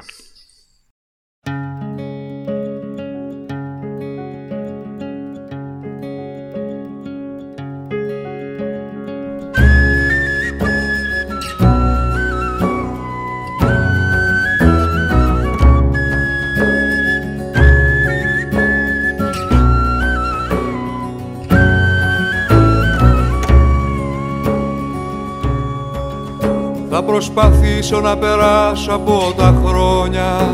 [27.08, 30.54] Προσπαθήσω να περάσω από τα χρόνια.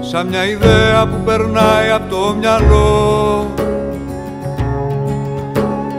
[0.00, 3.46] Σαν μια ιδέα που περνάει από το μυαλό.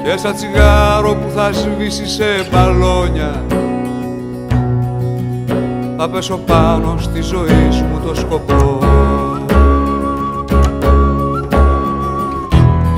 [0.04, 3.46] Και σαν τσιγάρο που θα σβήσει σε μπαλόνια.
[5.98, 8.80] Θα πέσω πάνω στη ζωή μου το σκοπό.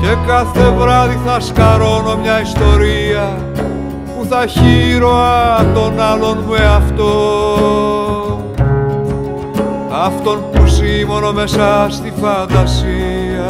[0.00, 3.52] Και κάθε βράδυ θα σκαρώνω μια ιστορία
[4.36, 7.12] θα χείρωα τον άλλον με αυτό
[10.04, 13.46] αυτόν που ζει μόνο μέσα στη φαντασία.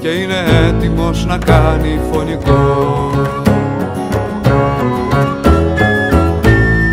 [0.00, 3.10] Και είναι έτοιμος να κάνει φωνικό.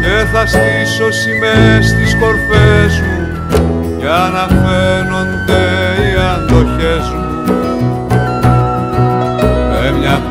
[0.02, 3.28] Και θα στήσω σημαίες στις κορφές μου
[4.00, 5.62] για να φαίνονται
[6.02, 7.21] οι αντοχές μου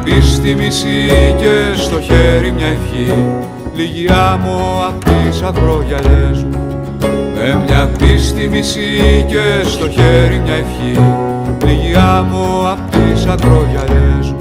[0.05, 3.15] πίστη μισή και στο χέρι μια ευχή.
[3.75, 6.59] Λίγη άμμο απ' τις ακρογιαλιές μου.
[7.35, 11.01] Με μια πίστη μισή και στο χέρι μια ευχή.
[11.67, 14.40] Λίγη άμμο απ' τις ακρογιαλιές μου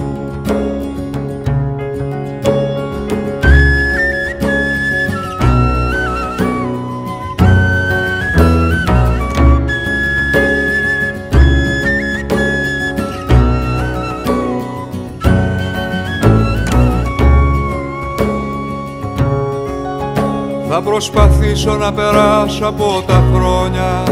[21.00, 24.04] προσπαθήσω να περάσω από τα χρόνια.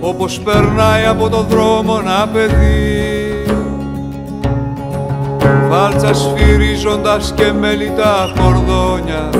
[0.00, 3.44] Όπως περνάει από το δρόμο ένα παιδί.
[5.68, 9.30] Φάλτσα σφυρίζοντας και μελιτά κορδόνια.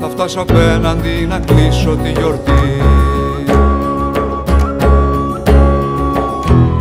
[0.00, 2.82] Θα φτάσω απέναντι να κλείσω τη γιορτή.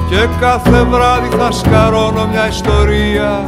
[0.09, 3.39] Και κάθε βράδυ θα σκαρώνω μια ιστορία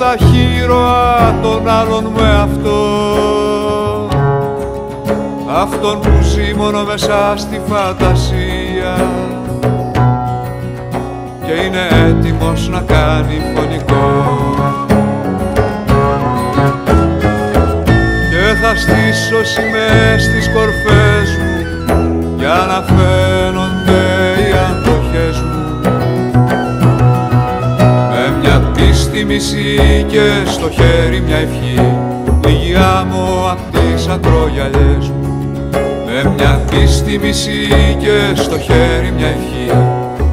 [0.00, 2.78] ταχύρωα των άλλων με αυτό,
[5.62, 8.94] αυτόν που ζει μόνο μέσα στη φαντασία.
[11.46, 14.24] Και είναι έτοιμος να κάνει φωνικό.
[18.30, 23.39] Και θα στήσω σημαίες στις κορφές μου για να φέρω
[29.20, 31.80] πίστη μισή και στο χέρι μια ευχή.
[32.46, 35.50] Λίγη άμμο απ' τις ακρογιαλιές μου.
[36.06, 39.70] Με μια πίστη μισή και στο χέρι μια ευχή.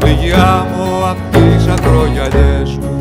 [0.05, 2.91] Λίγη άμμο απ' τις ακρογιαλιές μου.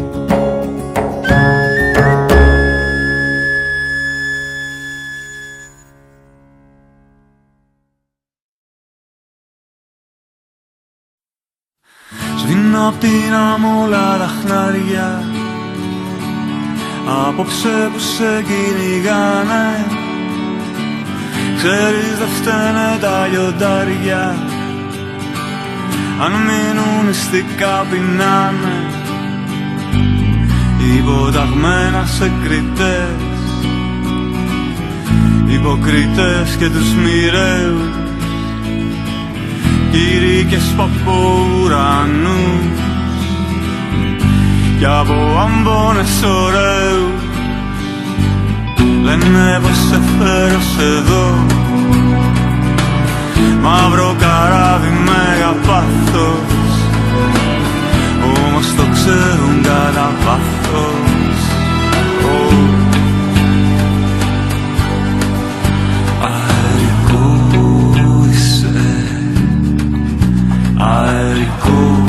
[12.88, 15.22] Απ' την αμόλα τα χνάρια
[17.08, 19.86] Απόψε που σε κυνηγάνε
[21.56, 24.36] Ξέρεις δεν φταίνε τα λιοντάρια.
[26.24, 28.90] Αν μείνουν μυστικά πεινάνε
[30.98, 33.34] Υποταγμένα σε κριτές.
[35.46, 37.96] Υποκριτές και τους μοιραίους
[39.90, 40.86] κήρυκες από
[44.78, 47.26] για βουαμπώνες ωραίου.
[49.02, 50.60] Λένε πως σε φέρω
[50.96, 51.44] εδώ
[53.62, 56.74] Μαύρο καράβι μέγα πάθος
[58.44, 60.94] Όμως το ξέρουν κατά βάθος.
[66.22, 67.36] Αερικό
[68.30, 68.82] είσαι
[70.78, 72.04] Αερικό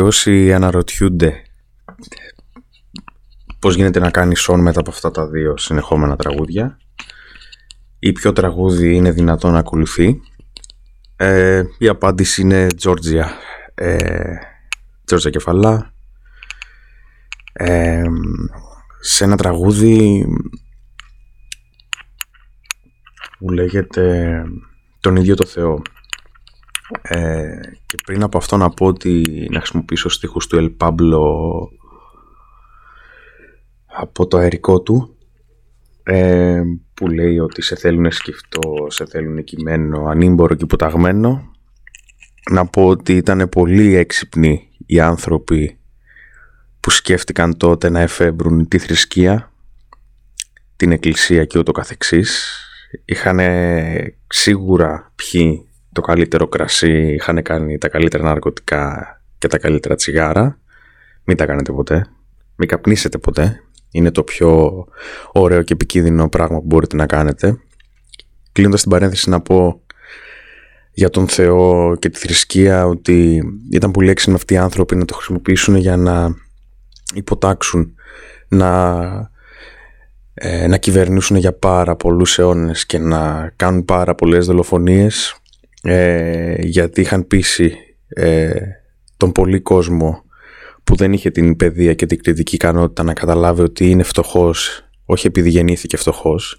[0.00, 1.42] Και όσοι αναρωτιούνται
[3.58, 6.78] πώς γίνεται να κάνεις σον μετά από αυτά τα δύο συνεχόμενα τραγούδια
[7.98, 10.20] ή ποιο τραγούδι είναι δυνατό να ακολουθεί
[11.16, 13.32] ε, η απάντηση είναι Τζόρτζια
[13.74, 14.34] ε,
[15.04, 15.92] Τζόρτζια Κεφαλά.
[17.52, 18.04] Ε,
[19.00, 20.26] σε ένα τραγούδι
[23.38, 24.44] που λέγεται
[25.00, 25.82] τον ίδιο το Θεό
[27.02, 31.20] ε, και πριν από αυτό να πω ότι να χρησιμοποιήσω στίχους του El Pablo
[33.86, 35.16] από το αερικό του
[36.02, 36.62] ε,
[36.94, 41.50] που λέει ότι σε θέλουν σκεφτό, σε θέλουν κειμένο, ανήμπορο και υποταγμένο
[42.50, 45.78] να πω ότι ήταν πολύ έξυπνοι οι άνθρωποι
[46.80, 49.52] που σκέφτηκαν τότε να εφεύρουν τη θρησκεία,
[50.76, 52.54] την εκκλησία και ούτω καθεξής.
[53.04, 53.40] Είχαν
[54.26, 60.58] σίγουρα πιει το καλύτερο κρασί, είχαν κάνει τα καλύτερα ναρκωτικά και τα καλύτερα τσιγάρα.
[61.24, 62.06] Μην τα κάνετε ποτέ.
[62.56, 63.62] Μην καπνίσετε ποτέ.
[63.90, 64.84] Είναι το πιο
[65.32, 67.60] ωραίο και επικίνδυνο πράγμα που μπορείτε να κάνετε.
[68.52, 69.82] Κλείνοντας την παρένθεση να πω
[70.92, 75.14] για τον Θεό και τη θρησκεία ότι ήταν πολύ έξυπνοι αυτοί οι άνθρωποι να το
[75.14, 76.34] χρησιμοποιήσουν για να
[77.14, 77.94] υποτάξουν
[78.48, 79.30] να,
[80.34, 85.39] ε, να κυβερνήσουν για πάρα πολλούς αιώνες και να κάνουν πάρα πολλές δολοφονίες
[85.82, 87.74] ε, γιατί είχαν πείσει
[88.08, 88.60] ε,
[89.16, 90.24] τον πολύ κόσμο
[90.84, 95.26] που δεν είχε την παιδεία και την κριτική ικανότητα να καταλάβει ότι είναι φτωχός όχι
[95.26, 96.58] επειδή γεννήθηκε φτωχός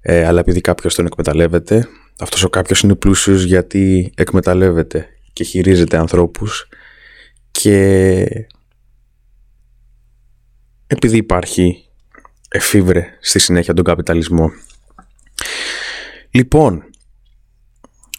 [0.00, 5.96] ε, αλλά επειδή κάποιος τον εκμεταλλεύεται αυτός ο κάποιος είναι πλούσιος γιατί εκμεταλλεύεται και χειρίζεται
[5.96, 6.68] ανθρώπους
[7.50, 8.28] και
[10.86, 11.86] επειδή υπάρχει
[12.48, 14.50] εφήβρε στη συνέχεια τον καπιταλισμό.
[16.30, 16.84] Λοιπόν,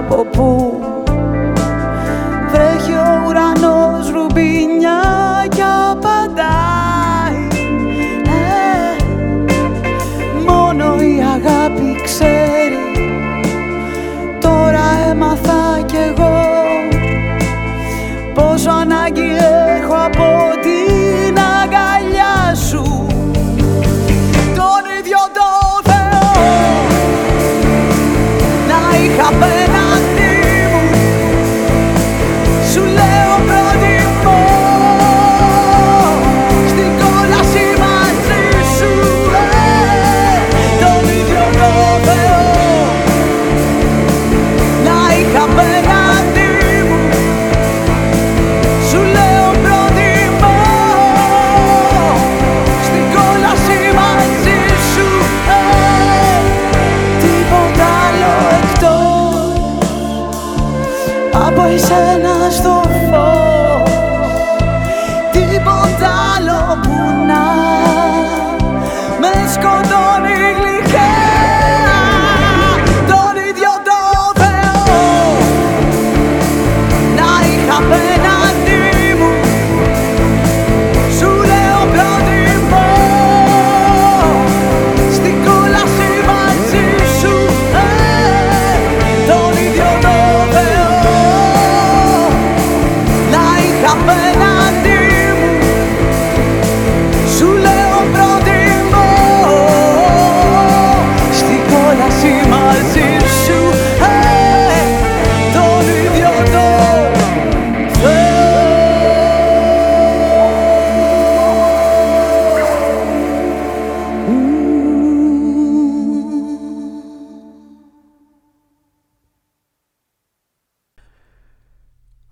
[0.00, 0.81] Βρέχει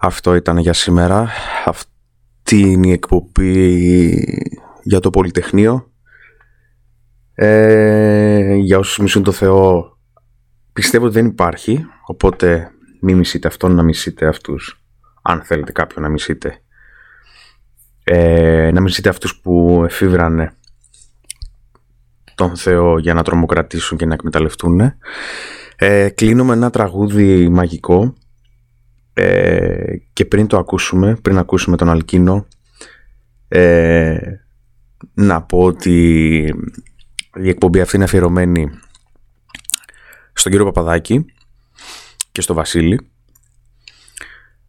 [0.02, 1.28] Αυτό ήταν για σήμερα.
[1.64, 4.14] Αυτή είναι η εκπομπή
[4.82, 5.90] για το Πολυτεχνείο.
[7.34, 9.96] Ε, για όσους μισούν το Θεό
[10.72, 12.70] πιστεύω ότι δεν υπάρχει οπότε
[13.00, 14.84] μην μισείτε αυτόν να μισείτε αυτούς
[15.22, 16.62] αν θέλετε κάποιον να μισείτε
[18.04, 20.52] ε, να μισείτε αυτούς που εφήβρανε
[22.34, 24.92] τον Θεό για να τρομοκρατήσουν και να εκμεταλλευτούν
[25.76, 28.14] ε, κλείνω με ένα τραγούδι μαγικό
[29.20, 32.46] ε, και πριν το ακούσουμε, πριν ακούσουμε τον Αλκίνο
[33.48, 34.18] ε,
[35.14, 36.38] να πω ότι
[37.34, 38.70] η εκπομπή αυτή είναι αφιερωμένη
[40.32, 41.24] στον κύριο Παπαδάκη
[42.32, 43.10] και στο Βασίλη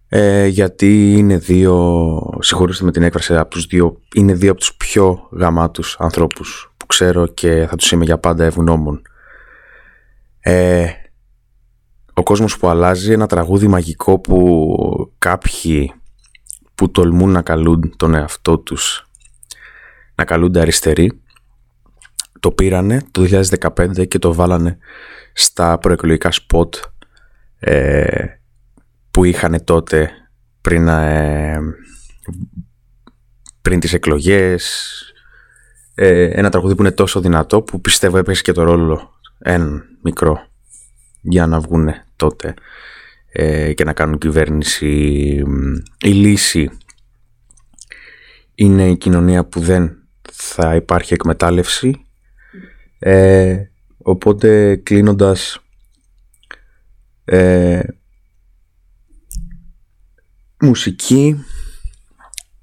[0.08, 4.76] ε, γιατί είναι δύο, συγχωρήστε με την έκφραση από τους δύο, είναι δύο από τους
[4.76, 9.02] πιο γαμάτους ανθρώπους που ξέρω και θα τους είμαι για πάντα ευγνώμων.
[10.40, 10.86] Ε,
[12.14, 15.94] ο κόσμος που αλλάζει, ένα τραγούδι μαγικό που κάποιοι
[16.76, 19.10] που τολμούν να καλούν τον εαυτό τους,
[20.16, 21.22] να καλούνται αριστεροί,
[22.40, 24.78] το πήρανε το 2015 και το βάλανε
[25.34, 26.76] στα προεκλογικά σποτ
[27.60, 28.26] ε,
[29.12, 30.12] που είχαν τότε
[30.62, 31.60] πριν, ε,
[33.62, 34.96] πριν τις εκλογές.
[35.96, 40.51] Ε, ένα τραγούδι που είναι τόσο δυνατό που πιστεύω έπαιξε και το ρόλο ένα μικρό
[41.22, 42.54] για να βγουν τότε
[43.32, 44.88] ε, και να κάνουν κυβέρνηση.
[46.02, 46.70] Η λύση
[48.56, 49.98] είναι η κοινωνία που δεν
[50.32, 52.06] θα υπάρχει εκμετάλλευση.
[53.00, 53.64] Ε,
[53.98, 55.60] οπότε κλείνοντας
[57.26, 57.82] ε,
[60.60, 61.46] μουσική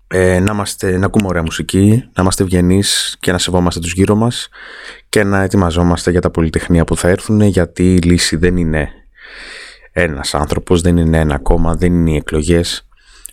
[0.06, 4.14] ε, να, είμαστε, να ακούμε ωραία μουσική, να είμαστε ευγενείς και να σεβόμαστε τους γύρω
[4.14, 4.48] μας
[5.08, 8.88] και να ετοιμαζόμαστε για τα πολυτεχνία που θα έρθουν γιατί η λύση δεν είναι
[9.92, 12.88] ένας άνθρωπος, δεν είναι ένα κόμμα, δεν είναι οι εκλογές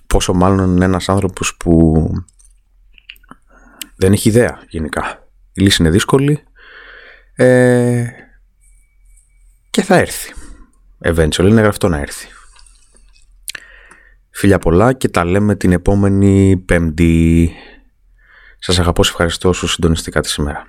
[0.08, 1.94] πόσο μάλλον είναι ένας άνθρωπος που
[3.96, 5.28] δεν έχει ιδέα γενικά.
[5.54, 6.44] Η λύση είναι δύσκολη
[7.36, 8.06] ε,
[9.70, 10.34] και θα έρθει.
[11.06, 12.28] Eventually είναι γραφτό να έρθει.
[14.30, 17.52] Φιλιά πολλά και τα λέμε την επόμενη πέμπτη.
[18.60, 20.68] Σας αγαπώ, σας ευχαριστώ σου συντονιστικά σήμερα.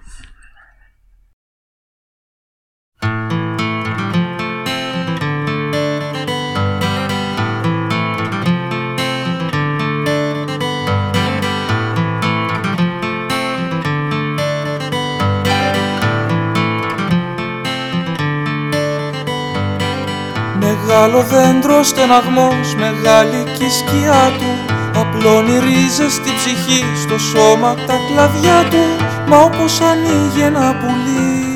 [20.99, 24.73] Μεγάλο δέντρο στεναγμός, μεγάλη και η σκιά του.
[25.01, 28.85] Απλώνει ρίζες στη ψυχή, στο σώμα τα κλαδιά του.
[29.29, 31.47] Μα όπως ανοίγει ένα πουλί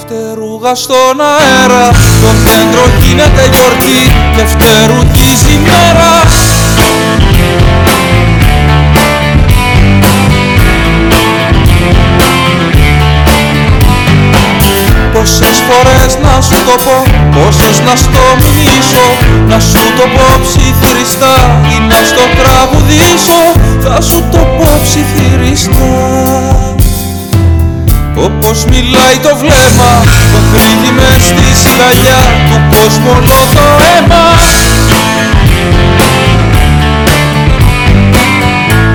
[0.00, 1.86] Φτερούγα στον αέρα,
[2.22, 4.00] το δέντρο γίνεται γιορτή
[4.36, 6.12] Και φτερουγίζει μέρα
[15.20, 16.96] Πόσες φορές να σου το πω,
[17.34, 19.08] πόσες να στο μηνύσω
[19.48, 21.36] Να σου το πω ψιθυριστά
[21.74, 23.42] ή να στο τραγουδήσω
[23.84, 25.94] Θα σου το πω ψιθυριστά.
[28.16, 29.92] Όπως μιλάει το βλέμμα,
[30.32, 34.26] το κρύβει μες στη σκαλιά του κόσμου όλο το αίμα.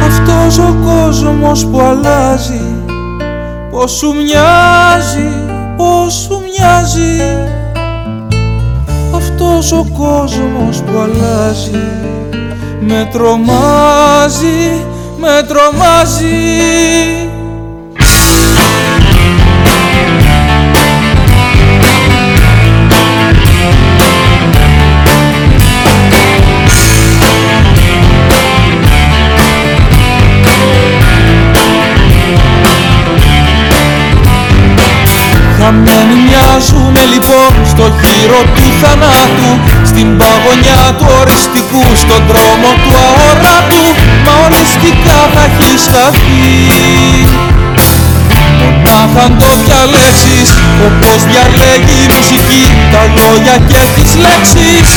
[0.07, 2.65] Αυτός ο κόσμος που αλλάζει,
[3.71, 5.45] πως σου μοιάζει
[5.78, 7.21] πως σου μοιάζει
[9.15, 11.88] αυτός ο κόσμος που αλλάζει;
[12.80, 14.86] Με τρομάζει,
[15.17, 17.35] με τρομάζει
[40.56, 43.86] Στην παγωνιά του οριστικού, στον δρόμο του αόρατου
[44.26, 46.45] Μα οριστικά θα έχει σταθεί.
[48.60, 50.49] Μονάχα αν το διαλέξεις
[50.88, 54.89] Όπως διαλέγει η μουσική Τα λόγια και τις λέξεις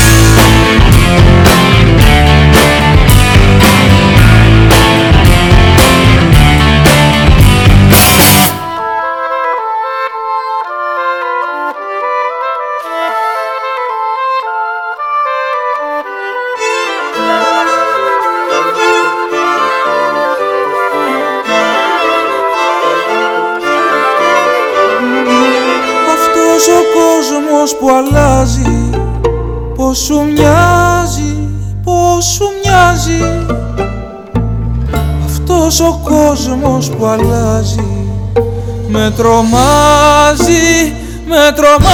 [39.19, 40.95] τρομάζει,
[41.27, 41.88] με τρομάζει